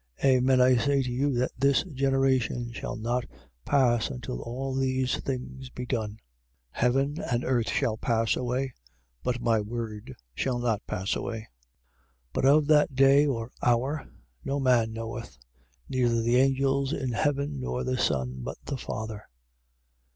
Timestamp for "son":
17.99-18.37